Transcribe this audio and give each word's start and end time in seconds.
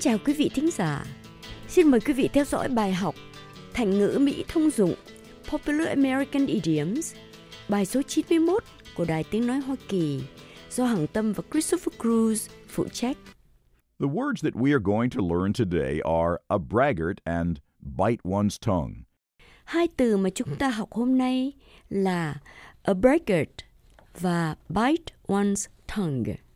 chào 0.00 0.18
quý 0.24 0.32
vị 0.32 0.50
thính 0.54 0.70
giả. 0.70 1.04
Xin 1.68 1.88
mời 1.88 2.00
quý 2.00 2.12
vị 2.12 2.28
theo 2.32 2.44
dõi 2.44 2.68
bài 2.68 2.92
học 2.92 3.14
Thành 3.74 3.90
ngữ 3.90 4.18
Mỹ 4.20 4.44
thông 4.48 4.70
dụng 4.70 4.94
Popular 5.50 5.88
American 5.88 6.46
Idioms, 6.46 7.14
bài 7.68 7.86
số 7.86 8.02
91 8.02 8.64
của 8.96 9.04
Đài 9.04 9.24
Tiếng 9.24 9.46
Nói 9.46 9.58
Hoa 9.58 9.76
Kỳ 9.88 10.20
do 10.70 10.84
Hằng 10.84 11.06
Tâm 11.06 11.32
và 11.32 11.42
Christopher 11.50 11.94
Cruz 11.98 12.50
phụ 12.68 12.84
trách. 12.92 13.16
The 14.00 14.06
words 14.06 14.42
that 14.42 14.54
we 14.54 14.72
are 14.72 14.82
going 14.84 15.10
to 15.10 15.20
learn 15.20 15.52
today 15.52 16.00
are 16.04 16.36
a 16.48 16.58
braggart 16.58 17.18
and 17.24 17.58
bite 17.80 18.22
one's 18.24 18.58
tongue. 18.66 18.94
Hai 19.64 19.88
từ 19.96 20.16
mà 20.16 20.30
chúng 20.30 20.56
ta 20.56 20.68
học 20.68 20.92
hôm 20.92 21.18
nay 21.18 21.52
là 21.88 22.34
a 22.82 22.94
braggart 22.94 23.50
và 24.20 24.54
bite 24.68 25.14
one's 25.28 25.66
tongue. 25.96 26.49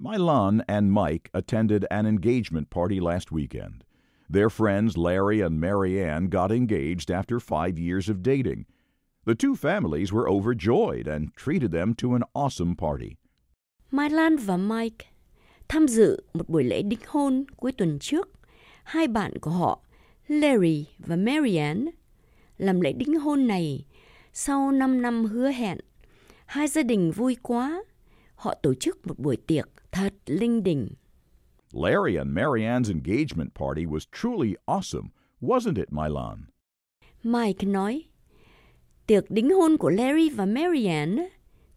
Milan 0.00 0.62
and 0.68 0.92
Mike 0.92 1.28
attended 1.34 1.84
an 1.90 2.06
engagement 2.06 2.70
party 2.70 3.00
last 3.00 3.32
weekend. 3.32 3.82
Their 4.30 4.48
friends 4.48 4.96
Larry 4.96 5.40
and 5.40 5.60
Marianne 5.60 6.28
got 6.28 6.52
engaged 6.52 7.10
after 7.10 7.40
five 7.40 7.78
years 7.78 8.08
of 8.08 8.22
dating. 8.22 8.66
The 9.24 9.34
two 9.34 9.56
families 9.56 10.12
were 10.12 10.28
overjoyed 10.28 11.08
and 11.08 11.34
treated 11.34 11.72
them 11.72 11.94
to 11.94 12.14
an 12.14 12.22
awesome 12.32 12.76
party. 12.76 13.16
Mai 13.90 14.08
Lan 14.08 14.36
và 14.36 14.56
Mike 14.56 15.06
tham 15.68 15.88
dự 15.88 16.22
một 16.34 16.48
buổi 16.48 16.64
lễ 16.64 16.82
đính 16.82 17.00
hôn 17.06 17.44
cuối 17.56 17.72
tuần 17.72 17.98
trước. 17.98 18.28
Hai 18.84 19.08
bạn 19.08 19.38
của 19.38 19.50
họ, 19.50 19.80
Larry 20.28 20.86
và 20.98 21.16
Marianne, 21.16 21.90
làm 22.58 22.80
lễ 22.80 22.92
đính 22.92 23.20
hôn 23.20 23.46
này 23.46 23.84
sau 24.32 24.72
5 24.72 25.02
năm 25.02 25.24
hứa 25.24 25.50
hẹn. 25.50 25.78
Hai 26.46 26.68
gia 26.68 26.82
đình 26.82 27.10
vui 27.10 27.36
quá. 27.42 27.82
Họ 28.38 28.54
tổ 28.62 28.74
chức 28.74 29.06
một 29.06 29.18
buổi 29.18 29.36
tiệc 29.36 29.68
thật 29.92 30.14
linh 30.26 30.62
đình. 30.62 30.88
Larry 31.72 32.16
and 32.16 32.30
Marianne's 32.38 32.90
engagement 32.90 33.54
party 33.54 33.86
was 33.86 34.06
truly 34.12 34.54
awesome, 34.66 35.08
wasn't 35.40 35.76
it, 35.76 35.90
Milan? 35.90 36.44
Mike 37.22 37.66
nói, 37.66 38.04
tiệc 39.06 39.30
đính 39.30 39.50
hôn 39.50 39.76
của 39.76 39.90
Larry 39.90 40.30
và 40.30 40.46
Marianne 40.46 41.28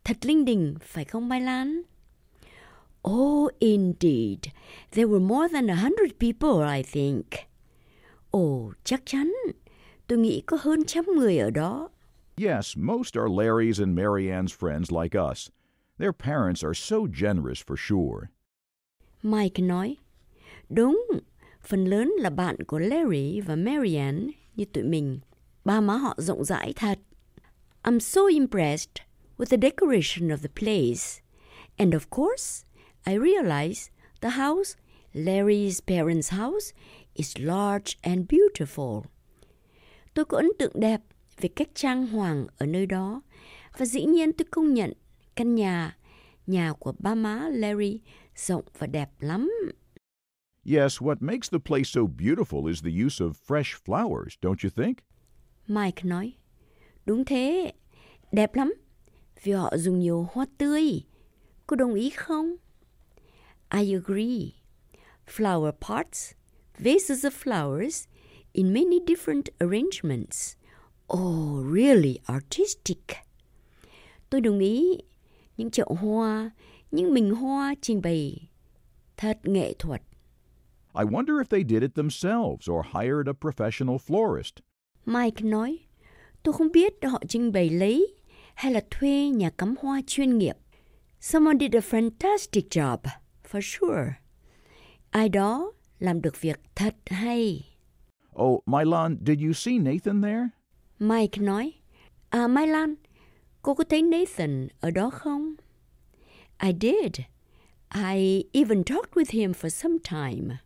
thật 0.03 0.17
linh 0.21 0.45
đình, 0.45 0.75
phải 0.81 1.05
không 1.05 1.29
Mai 1.29 1.41
Lan? 1.41 1.81
Oh, 3.09 3.51
indeed. 3.59 4.39
There 4.91 5.07
were 5.07 5.27
more 5.27 5.47
than 5.53 5.67
a 5.69 5.75
hundred 5.75 6.11
people, 6.19 6.77
I 6.77 6.83
think. 6.83 7.25
Oh, 8.37 8.73
chắc 8.83 9.01
chắn. 9.05 9.33
Tôi 10.07 10.17
nghĩ 10.19 10.41
có 10.45 10.57
hơn 10.61 10.83
trăm 10.85 11.05
người 11.05 11.37
ở 11.37 11.49
đó. 11.49 11.89
Yes, 12.37 12.77
most 12.77 13.17
are 13.17 13.29
Larry's 13.29 13.85
and 13.85 13.99
Marianne's 13.99 14.55
friends 14.59 15.01
like 15.01 15.19
us. 15.31 15.49
Their 16.01 16.13
parents 16.13 16.63
are 16.63 16.73
so 16.73 17.05
generous 17.05 17.59
for 17.59 17.77
sure. 17.77 18.29
Mike 19.21 19.63
nói, 19.63 19.97
đúng, 20.69 21.05
phần 21.61 21.85
lớn 21.85 22.13
là 22.17 22.29
bạn 22.29 22.55
của 22.67 22.79
Larry 22.79 23.41
và 23.41 23.55
Marianne 23.55 24.31
như 24.55 24.65
tụi 24.65 24.83
mình. 24.83 25.19
Ba 25.65 25.81
má 25.81 25.93
họ 25.93 26.15
rộng 26.17 26.43
rãi 26.43 26.73
thật. 26.75 26.99
I'm 27.83 27.99
so 27.99 28.21
impressed 28.27 29.03
with 29.37 29.45
the 29.45 29.57
decoration 29.57 30.29
of 30.29 30.37
the 30.37 30.49
place. 30.55 31.21
And 31.77 31.93
of 31.93 32.09
course, 32.09 32.65
I 33.05 33.17
realize 33.17 33.89
the 34.21 34.29
house, 34.29 34.75
Larry's 35.13 35.81
parents' 35.87 36.37
house, 36.37 36.73
is 37.13 37.37
large 37.39 37.97
and 38.01 38.25
beautiful. 38.29 39.01
Tôi 40.13 40.25
có 40.25 40.37
ấn 40.37 40.51
tượng 40.59 40.79
đẹp 40.79 41.01
về 41.41 41.49
cách 41.55 41.69
trang 41.75 42.07
hoàng 42.07 42.47
ở 42.57 42.65
nơi 42.65 42.85
đó. 42.85 43.21
Và 43.77 43.85
dĩ 43.85 44.05
nhiên 44.05 44.33
tôi 44.33 44.45
công 44.51 44.73
nhận 44.73 44.93
căn 45.35 45.55
nhà, 45.55 45.97
nhà 46.47 46.73
của 46.79 46.93
ba 46.99 47.15
má 47.15 47.49
Larry 47.51 47.99
rộng 48.35 48.63
và 48.77 48.87
đẹp 48.87 49.09
lắm. 49.19 49.51
Yes, 50.65 51.01
what 51.01 51.15
makes 51.19 51.51
the 51.51 51.59
place 51.59 51.83
so 51.83 52.01
beautiful 52.01 52.67
is 52.67 52.83
the 52.83 53.05
use 53.05 53.25
of 53.25 53.31
fresh 53.47 53.75
flowers, 53.85 54.37
don't 54.41 54.63
you 54.63 54.69
think? 54.69 54.97
Mike 55.67 56.03
nói, 56.03 56.33
đúng 57.05 57.25
thế, 57.25 57.73
đẹp 58.31 58.55
lắm, 58.55 58.73
vì 59.43 59.51
họ 59.51 59.77
dùng 59.77 59.99
nhiều 59.99 60.27
hoa 60.31 60.45
tươi. 60.57 61.03
Cô 61.67 61.75
đồng 61.75 61.93
ý 61.93 62.09
không? 62.09 62.55
I 63.69 63.93
agree. 63.93 64.51
Flower 65.27 65.71
pots, 65.71 66.33
vases 66.77 67.25
of 67.25 67.31
flowers, 67.31 68.07
in 68.53 68.73
many 68.73 68.99
different 68.99 69.43
arrangements. 69.59 70.55
Oh, 71.13 71.65
really 71.73 72.19
artistic. 72.25 72.97
Tôi 74.29 74.41
đồng 74.41 74.59
ý. 74.59 74.97
Những 75.61 75.71
chậu 75.71 75.97
hoa, 75.99 76.51
những 76.91 77.13
bình 77.13 77.31
hoa 77.31 77.75
trình 77.81 78.01
bày 78.01 78.49
thật 79.17 79.37
nghệ 79.43 79.73
thuật. 79.79 80.01
I 80.99 81.03
wonder 81.05 81.37
if 81.37 81.43
they 81.49 81.63
did 81.69 81.81
it 81.81 81.91
themselves 81.95 82.69
or 82.71 82.85
hired 82.93 83.27
a 83.27 83.33
professional 83.41 83.97
florist. 83.97 84.51
Mike 85.05 85.43
nói, 85.43 85.79
tôi 86.43 86.53
không 86.53 86.71
biết 86.71 86.93
họ 87.03 87.21
trình 87.27 87.51
bày 87.51 87.69
lấy 87.69 88.15
hay 88.53 88.73
là 88.73 88.81
thuê 88.91 89.29
nhà 89.29 89.49
cắm 89.49 89.75
hoa 89.79 90.01
chuyên 90.07 90.37
nghiệp. 90.37 90.55
Someone 91.19 91.57
did 91.59 91.75
a 91.75 91.79
fantastic 91.79 92.67
job, 92.69 92.97
for 93.51 93.61
sure. 93.61 94.13
Ai 95.11 95.29
đó 95.29 95.71
làm 95.99 96.21
được 96.21 96.41
việc 96.41 96.59
thật 96.75 96.95
hay. 97.05 97.63
Oh, 98.43 98.63
Milan, 98.67 99.17
did 99.27 99.39
you 99.39 99.53
see 99.53 99.77
Nathan 99.77 100.21
there? 100.21 100.47
Mike 100.99 101.41
nói, 101.41 101.73
à 102.29 102.47
Mai 102.47 102.67
Lan, 102.67 102.95
cô 103.61 103.73
có 103.73 103.83
thấy 103.83 104.01
Nathan 104.01 104.67
ở 104.79 104.91
đó 104.91 105.09
không? 105.09 105.55
I 106.63 106.73
did. 106.81 107.19
I 107.95 108.43
even 108.53 108.83
talked 108.83 109.13
with 109.13 109.31
him 109.31 109.51
for 109.51 109.69
some 109.69 109.97
time. 110.09 110.57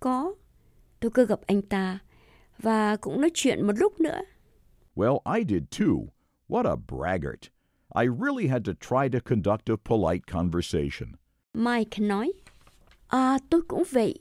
Có, 0.00 0.34
tôi 1.00 1.10
cứ 1.14 1.26
gặp 1.26 1.40
anh 1.46 1.62
ta 1.62 1.98
và 2.58 2.96
cũng 2.96 3.20
nói 3.20 3.30
chuyện 3.34 3.66
một 3.66 3.72
lúc 3.76 4.00
nữa. 4.00 4.20
Well, 4.96 5.18
I 5.36 5.44
did 5.48 5.62
too. 5.78 6.12
What 6.48 6.66
a 6.66 6.76
braggart. 6.76 7.50
I 7.94 8.06
really 8.20 8.48
had 8.48 8.62
to 8.64 8.72
try 8.72 9.08
to 9.08 9.18
conduct 9.24 9.70
a 9.70 9.76
polite 9.84 10.32
conversation. 10.32 11.12
Mike 11.54 11.98
nói, 11.98 12.32
à 13.08 13.38
tôi 13.50 13.62
cũng 13.68 13.82
vậy. 13.90 14.18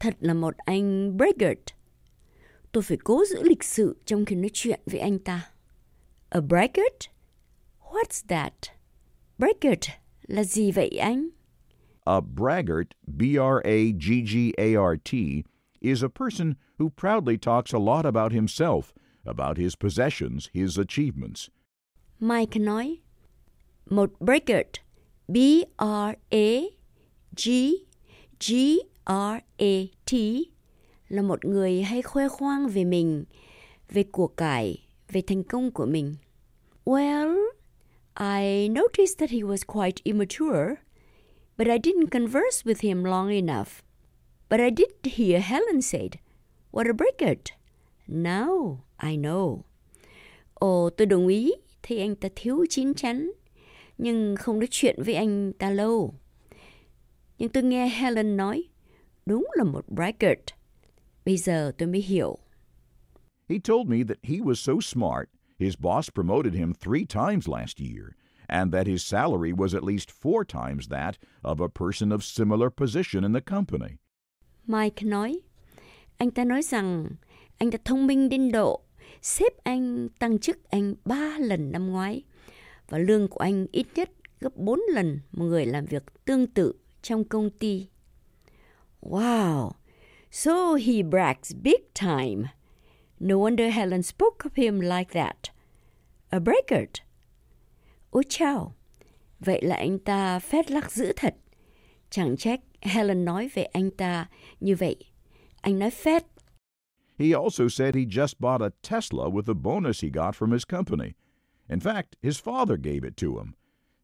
Thật 0.00 0.14
là 0.20 0.34
một 0.34 0.56
anh 0.56 1.16
braggart. 1.16 1.60
Tôi 2.72 2.82
phải 2.82 2.96
cố 3.04 3.24
giữ 3.30 3.42
lịch 3.42 3.64
sự 3.64 3.96
trong 4.04 4.24
khi 4.24 4.36
nói 4.36 4.50
chuyện 4.52 4.80
với 4.86 5.00
anh 5.00 5.18
ta. 5.18 5.50
A 6.34 6.40
braggart? 6.40 7.10
What's 7.92 8.22
that? 8.28 8.70
Braggart 9.38 9.90
là 10.28 10.44
gì 10.44 10.72
vậy 10.72 10.88
anh? 10.98 11.28
A 12.06 12.22
braggart, 12.22 12.94
B 13.06 13.36
R 13.36 13.60
A 13.66 13.92
G 13.92 14.22
G 14.22 14.54
A 14.56 14.74
R 14.74 14.96
T, 14.96 15.44
is 15.82 16.02
a 16.02 16.08
person 16.08 16.56
who 16.78 16.88
proudly 16.88 17.36
talks 17.36 17.74
a 17.74 17.78
lot 17.78 18.06
about 18.06 18.32
himself, 18.32 18.94
about 19.26 19.58
his 19.58 19.76
possessions, 19.76 20.48
his 20.54 20.78
achievements. 20.78 21.50
Mike 22.18 22.58
nói, 22.58 23.02
một 23.90 24.18
braggart, 24.18 24.80
B 25.28 25.64
R 25.78 26.16
A 26.32 26.70
G 27.36 27.74
G 28.40 28.80
R 29.06 29.42
A 29.58 29.86
T 30.06 30.14
là 31.10 31.22
một 31.22 31.44
người 31.44 31.82
hay 31.82 32.02
khoe 32.02 32.28
khoang 32.28 32.68
về 32.68 32.84
mình, 32.84 33.24
về 33.90 34.02
của 34.02 34.28
cải, 34.28 34.78
về 35.08 35.22
thành 35.26 35.42
công 35.42 35.70
của 35.70 35.86
mình. 35.86 36.14
Well, 36.84 37.36
I 38.16 38.68
noticed 38.70 39.18
that 39.18 39.30
he 39.30 39.42
was 39.44 39.64
quite 39.64 40.00
immature, 40.04 40.80
but 41.56 41.68
I 41.68 41.78
didn't 41.78 42.08
converse 42.08 42.64
with 42.64 42.80
him 42.80 43.04
long 43.04 43.30
enough. 43.30 43.82
But 44.48 44.60
I 44.60 44.70
did 44.70 44.92
hear 45.04 45.40
Helen 45.40 45.80
said, 45.82 46.18
What 46.70 46.88
a 46.88 46.92
braggart! 46.92 47.52
Now 48.08 48.84
I 48.98 49.16
know. 49.16 49.64
Ồ, 50.54 50.90
tôi 50.90 51.06
đồng 51.06 51.26
ý, 51.26 51.52
thì 51.82 51.98
anh 51.98 52.14
ta 52.16 52.28
thiếu 52.36 52.64
chín 52.70 52.94
chắn, 52.94 53.30
nhưng 53.98 54.36
không 54.36 54.58
nói 54.58 54.68
chuyện 54.70 55.02
với 55.02 55.14
anh 55.14 55.52
ta 55.52 55.70
lâu. 55.70 56.14
Nhưng 57.38 57.48
tôi 57.48 57.62
nghe 57.62 57.88
Helen 57.88 58.36
nói, 58.36 58.64
đúng 59.26 59.46
là 59.54 59.64
một 59.64 59.88
braggart. 59.88 60.44
Bây 61.24 61.36
giờ 61.36 61.72
tôi 61.78 61.88
mới 61.88 62.02
hiểu. 62.02 62.38
He 63.48 63.58
told 63.58 63.88
me 63.88 63.96
that 64.08 64.18
he 64.22 64.36
was 64.36 64.54
so 64.54 64.72
smart, 64.80 65.28
his 65.62 65.76
boss 65.76 66.10
promoted 66.10 66.54
him 66.54 66.74
three 66.74 67.04
times 67.06 67.48
last 67.48 67.80
year, 67.80 68.16
and 68.48 68.72
that 68.72 68.86
his 68.86 69.02
salary 69.02 69.52
was 69.52 69.74
at 69.74 69.82
least 69.82 70.10
four 70.10 70.44
times 70.44 70.88
that 70.88 71.18
of 71.42 71.60
a 71.60 71.68
person 71.68 72.12
of 72.12 72.22
similar 72.22 72.70
position 72.70 73.24
in 73.24 73.32
the 73.32 73.40
company. 73.40 73.98
Mike 74.66 75.02
nói, 75.02 75.40
anh 76.18 76.30
ta 76.30 76.44
nói 76.44 76.62
rằng 76.62 77.16
anh 77.58 77.70
ta 77.70 77.78
thông 77.84 78.06
minh 78.06 78.28
đến 78.28 78.52
độ 78.52 78.80
sếp 79.22 79.52
anh 79.64 80.08
tăng 80.18 80.38
chức 80.38 80.70
anh 80.70 80.94
ba 81.04 81.36
lần 81.38 81.72
năm 81.72 81.86
ngoái 81.86 82.22
và 82.88 82.98
lương 82.98 83.28
của 83.28 83.40
anh 83.40 83.66
ít 83.72 83.86
nhất 83.94 84.10
gấp 84.40 84.56
bốn 84.56 84.80
lần 84.88 85.20
một 85.32 85.44
người 85.44 85.66
làm 85.66 85.86
việc 85.86 86.02
tương 86.24 86.46
tự 86.46 86.72
trong 87.02 87.24
công 87.24 87.50
ty. 87.50 87.88
Wow! 89.00 89.70
So 90.30 90.74
he 90.74 91.02
brags 91.02 91.54
big 91.62 91.94
time. 91.94 92.48
No 93.20 93.34
wonder 93.34 93.70
Helen 93.70 94.02
spoke 94.02 94.44
of 94.44 94.50
him 94.54 94.80
like 94.80 95.12
that. 95.12 95.51
A 96.32 96.40
braggart. 96.40 97.02
Ôi 98.10 98.22
chào! 98.28 98.74
Vậy 99.40 99.62
là 99.62 99.76
anh 99.76 99.98
ta 99.98 100.38
phét 100.38 100.70
lắc 100.70 100.92
dữ 100.92 101.12
thật. 101.16 101.34
Chẳng 102.10 102.36
trách 102.36 102.60
Helen 102.80 103.24
nói 103.24 103.50
về 103.54 103.62
anh 103.62 103.90
ta 103.90 104.28
như 104.60 104.76
vậy. 104.76 104.96
Anh 105.60 105.78
nói 105.78 105.90
phét. 105.90 106.24
He 107.18 107.32
also 107.32 107.68
said 107.68 107.94
he 107.94 108.00
just 108.00 108.34
bought 108.40 108.62
a 108.62 108.70
Tesla 108.82 109.24
with 109.24 109.42
the 109.46 109.54
bonus 109.54 110.04
he 110.04 110.08
got 110.08 110.34
from 110.34 110.52
his 110.52 110.64
company. 110.68 111.12
In 111.68 111.78
fact, 111.78 112.16
his 112.22 112.40
father 112.40 112.76
gave 112.82 113.00
it 113.04 113.16
to 113.16 113.28
him. 113.28 113.52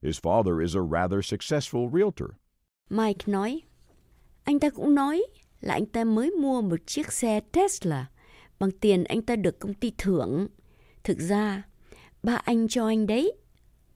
His 0.03 0.21
father 0.21 0.63
is 0.63 0.77
a 0.77 0.83
rather 0.91 1.23
successful 1.23 1.89
realtor. 1.93 2.29
Mike 2.91 3.27
nói, 3.27 3.61
anh 4.45 4.61
ta 4.61 4.71
cũng 4.71 4.95
nói 4.95 5.23
là 5.61 5.75
anh 5.75 5.87
ta 5.87 6.05
mới 6.05 6.31
mua 6.31 6.63
một 6.63 6.87
chiếc 6.87 7.13
xe 7.13 7.41
Tesla 7.53 8.07
bằng 8.59 8.71
tiền 8.71 9.05
anh 9.05 9.23
ta 9.23 9.37
được 9.37 9.59
công 9.59 9.75
ty 9.75 9.93
thưởng. 9.99 10.49
Thực 11.05 11.19
ra, 11.19 11.63
ba 12.23 12.35
anh 12.35 12.69
cho 12.69 12.87
anh 12.87 13.07
đấy. 13.07 13.33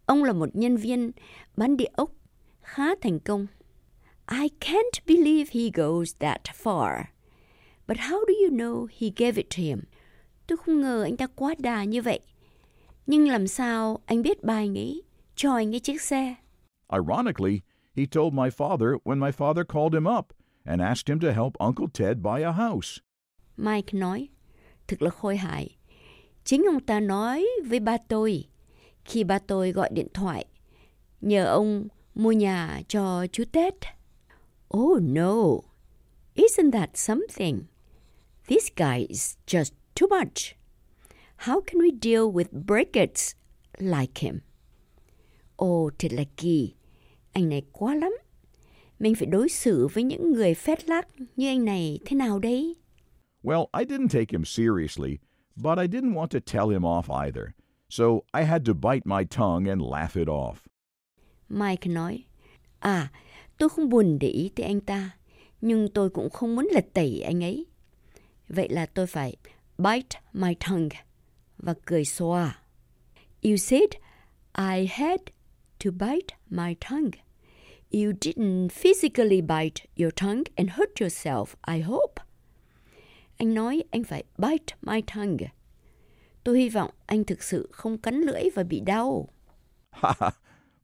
Ông 0.06 0.24
là 0.24 0.32
một 0.32 0.48
nhân 0.52 0.76
viên 0.76 1.10
bán 1.56 1.76
địa 1.76 1.90
ốc 1.92 2.10
khá 2.60 2.94
thành 3.00 3.20
công. 3.20 3.46
I 4.30 4.48
can't 4.60 5.00
believe 5.06 5.50
he 5.52 5.70
goes 5.74 6.14
that 6.18 6.40
far. 6.62 7.04
But 7.88 7.98
how 7.98 8.24
do 8.26 8.34
you 8.44 8.56
know 8.56 8.86
he 8.98 9.08
gave 9.16 9.36
it 9.36 9.46
to 9.50 9.62
him? 9.62 9.80
Tôi 10.46 10.56
không 10.56 10.80
ngờ 10.80 11.02
anh 11.02 11.16
ta 11.16 11.26
quá 11.26 11.54
đà 11.58 11.84
như 11.84 12.02
vậy. 12.02 12.20
Nhưng 13.06 13.28
làm 13.28 13.46
sao 13.46 13.98
anh 14.06 14.22
biết 14.22 14.42
ba 14.44 14.54
anh 14.54 14.78
ấy 14.78 15.02
cho 15.34 15.54
anh 15.54 15.74
ấy 15.74 15.80
chiếc 15.80 16.02
xe? 16.02 16.34
Ironically, 16.92 17.60
he 17.96 18.06
told 18.06 18.34
my 18.34 18.48
father 18.50 18.96
when 19.04 19.18
my 19.18 19.30
father 19.30 19.64
called 19.64 19.94
him 19.94 20.06
up 20.18 20.26
and 20.64 20.82
asked 20.82 21.08
him 21.08 21.20
to 21.20 21.30
help 21.30 21.54
Uncle 21.58 21.86
Ted 21.94 22.16
buy 22.22 22.42
a 22.42 22.52
house. 22.52 23.00
Mike 23.56 23.98
nói, 23.98 24.28
thực 24.86 25.02
là 25.02 25.10
khôi 25.10 25.36
hài. 25.36 25.76
Chính 26.44 26.64
ông 26.64 26.80
ta 26.80 27.00
nói 27.00 27.46
với 27.66 27.80
ba 27.80 27.96
tôi 28.08 28.44
khi 29.04 29.24
ba 29.24 29.38
tôi 29.38 29.72
gọi 29.72 29.90
điện 29.92 30.08
thoại 30.14 30.46
nhờ 31.20 31.46
ông 31.46 31.88
mua 32.14 32.32
nhà 32.32 32.82
cho 32.88 33.26
chú 33.32 33.44
Tết. 33.52 33.74
Oh 34.76 35.02
no, 35.02 35.44
isn't 36.34 36.72
that 36.72 36.90
something? 36.94 37.62
This 38.48 38.68
guy 38.76 39.06
is 39.08 39.36
just 39.46 39.72
too 39.94 40.08
much. 40.08 40.56
How 41.36 41.60
can 41.60 41.80
we 41.80 41.90
deal 42.02 42.22
with 42.22 42.64
brackets 42.66 43.34
like 43.78 44.20
him? 44.20 44.40
Ồ, 45.56 45.84
oh, 45.84 45.92
thật 45.98 46.12
là 46.12 46.24
kỳ. 46.36 46.74
Anh 47.32 47.48
này 47.48 47.62
quá 47.72 47.94
lắm. 47.94 48.12
Mình 48.98 49.14
phải 49.14 49.26
đối 49.26 49.48
xử 49.48 49.86
với 49.86 50.04
những 50.04 50.32
người 50.32 50.54
phét 50.54 50.88
lác 50.88 51.08
như 51.36 51.48
anh 51.48 51.64
này 51.64 51.98
thế 52.06 52.16
nào 52.16 52.38
đấy? 52.38 52.76
Well, 53.42 53.66
I 53.78 53.84
didn't 53.84 54.08
take 54.08 54.26
him 54.30 54.44
seriously, 54.44 55.18
but 55.56 55.78
I 55.78 55.86
didn't 55.86 56.14
want 56.14 56.30
to 56.30 56.40
tell 56.40 56.70
him 56.70 56.84
off 56.84 57.10
either. 57.10 57.54
So 57.88 58.24
I 58.32 58.42
had 58.42 58.64
to 58.64 58.74
bite 58.74 59.04
my 59.04 59.24
tongue 59.24 59.68
and 59.68 59.82
laugh 59.82 60.16
it 60.16 60.28
off. 60.28 60.56
Mike 61.48 61.86
nói, 61.90 62.24
à, 62.80 63.08
tôi 63.58 63.68
không 63.68 63.88
buồn 63.88 64.18
để 64.18 64.28
ý 64.28 64.48
tới 64.56 64.66
anh 64.66 64.80
ta, 64.80 65.10
nhưng 65.60 65.88
tôi 65.88 66.10
cũng 66.10 66.30
không 66.30 66.56
muốn 66.56 66.68
lật 66.72 66.86
tẩy 66.92 67.22
anh 67.22 67.44
ấy. 67.44 67.66
Vậy 68.48 68.68
là 68.68 68.86
tôi 68.86 69.06
phải 69.06 69.36
bite 69.78 70.20
my 70.32 70.54
tongue 70.68 70.88
và 71.58 71.74
cười 71.84 72.04
xoa. 72.04 72.58
You 73.42 73.56
said 73.56 73.90
I 74.58 74.86
had 74.90 75.20
to 75.84 75.90
bite 75.90 76.36
my 76.50 76.76
tongue. 76.90 77.10
You 77.90 78.12
didn't 78.20 78.68
physically 78.68 79.40
bite 79.40 79.86
your 79.96 80.12
tongue 80.16 80.44
and 80.56 80.70
hurt 80.70 81.00
yourself, 81.00 81.56
I 81.66 81.80
hope. 81.80 82.22
Anh 83.42 83.54
nói 83.54 83.82
anh 83.90 84.04
phải 84.04 84.24
bite 84.38 84.76
my 84.82 85.02
tongue. 85.14 85.48
Tôi 86.44 86.58
hy 86.58 86.68
vọng 86.68 86.90
anh 87.06 87.24
thực 87.24 87.42
sự 87.42 87.68
không 87.72 87.98
cắn 87.98 88.20
lưỡi 88.20 88.42
và 88.54 88.62
bị 88.62 88.80
đau. 88.80 89.28
Ha, 89.90 90.30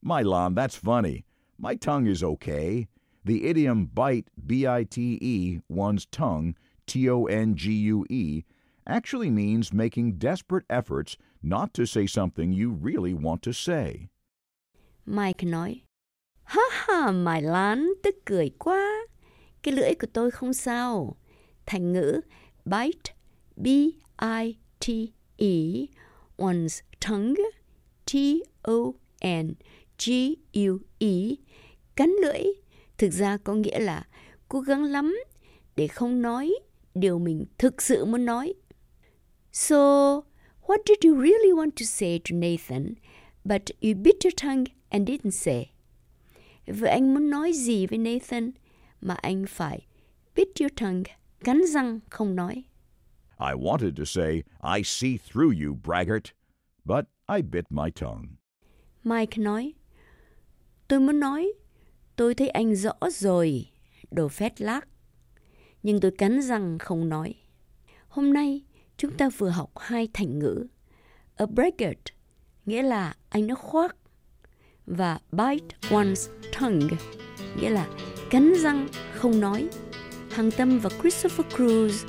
Milan, 0.03 0.55
that's 0.55 0.77
funny. 0.83 1.21
My 1.59 1.77
tongue 1.87 2.09
is 2.09 2.25
okay. 2.25 2.87
The 3.25 3.35
idiom 3.35 3.89
bite, 3.95 4.27
B-I-T-E, 4.37 5.59
one's 5.69 6.07
tongue, 6.19 6.53
T-O-N-G-U-E, 6.87 8.43
actually 8.85 9.31
means 9.31 9.73
making 9.73 10.19
desperate 10.21 10.67
efforts 10.69 11.17
not 11.43 11.73
to 11.75 11.85
say 11.85 12.07
something 12.07 12.53
you 12.53 12.71
really 12.85 13.15
want 13.15 13.43
to 13.43 13.53
say. 13.53 14.09
Mike 15.07 15.47
nói, 15.47 15.83
Ha 16.45 16.63
ha, 16.71 17.13
Mai 17.13 17.43
Lan, 17.43 17.89
tức 18.03 18.15
cười 18.25 18.51
quá. 18.59 19.07
Cái 19.63 19.75
lưỡi 19.75 19.95
của 19.95 20.09
tôi 20.13 20.31
không 20.31 20.53
sao. 20.53 21.17
Thành 21.67 21.93
ngữ 21.93 22.21
bite, 22.69 23.12
B-I-T-E, 23.56 23.88
one's 26.37 26.82
tongue, 27.00 27.37
T-O-N-G-U-E, 28.06 28.94
cắn 31.97 32.11
lưỡi, 32.23 32.43
thực 32.99 33.12
ra 33.12 33.37
có 33.37 33.55
nghĩa 33.55 33.79
là 33.79 34.06
cố 34.49 34.61
gắng 34.61 34.85
lắm 34.85 35.17
để 35.76 35.88
không 35.88 36.23
nói 36.23 36.55
điều 36.94 37.19
mình 37.19 37.44
thực 37.59 37.82
sự 37.82 38.05
muốn 38.05 38.25
nói. 38.25 38.55
So, 39.53 39.76
what 40.67 40.79
did 40.87 41.05
you 41.05 41.14
really 41.21 41.53
want 41.53 41.71
to 41.71 41.85
say 41.85 42.21
to 42.31 42.37
Nathan, 42.37 42.94
but 43.44 43.62
you 43.81 43.94
bit 44.05 44.17
your 44.25 44.35
tongue 44.43 44.64
and 44.88 45.09
didn't 45.09 45.31
say? 45.31 45.71
Vậy 46.67 46.91
anh 46.91 47.14
muốn 47.14 47.31
nói 47.31 47.53
gì 47.53 47.87
với 47.87 47.99
Nathan 47.99 48.50
mà 49.00 49.14
anh 49.14 49.44
phải 49.49 49.87
bit 50.37 50.49
your 50.61 50.73
tongue, 50.76 51.03
cắn 51.44 51.61
răng 51.67 52.00
không 52.11 52.37
nói? 52.37 52.64
I 53.40 53.55
wanted 53.55 53.93
to 53.96 54.05
say, 54.05 54.43
I 54.76 54.82
see 54.85 55.17
through 55.17 55.52
you, 55.64 55.75
braggart, 55.85 56.25
but 56.85 57.05
I 57.37 57.43
bit 57.43 57.64
my 57.70 57.90
tongue. 58.00 58.26
Mike 59.05 59.43
nói, 59.43 59.73
tôi 60.88 61.00
muốn 61.00 61.20
nói, 61.20 61.52
tôi 62.17 62.35
thấy 62.35 62.49
anh 62.49 62.75
rõ 62.76 62.93
rồi, 63.11 63.67
đồ 64.11 64.29
phét 64.29 64.61
lác. 64.61 64.88
Nhưng 65.82 66.00
tôi 66.00 66.11
cắn 66.19 66.43
răng 66.43 66.79
không 66.79 67.08
nói. 67.08 67.35
Hôm 68.08 68.32
nay, 68.32 68.64
chúng 68.96 69.17
ta 69.17 69.29
vừa 69.38 69.49
học 69.49 69.70
hai 69.76 70.08
thành 70.12 70.38
ngữ. 70.38 70.67
A 71.37 71.46
braggart, 71.46 72.00
nghĩa 72.67 72.82
là 72.82 73.14
anh 73.29 73.46
nó 73.46 73.55
khoác. 73.55 73.96
Và 74.87 75.19
bite 75.32 75.76
one's 75.81 76.29
tongue, 76.61 76.88
nghĩa 77.56 77.70
là 77.70 77.88
cắn 78.31 78.52
răng 78.62 78.88
không 79.14 79.40
nói. 79.40 79.69
Hằng 80.38 80.50
Tâm 80.50 80.79
và 80.79 80.90
Christopher 81.00 81.46
Cruz 81.56 82.06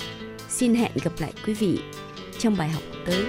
xin 0.48 0.74
hẹn 0.74 0.92
gặp 1.04 1.12
lại 1.18 1.32
quý 1.46 1.54
vị 1.54 1.78
trong 2.38 2.56
bài 2.56 2.68
học 2.68 2.82
tới. 3.06 3.24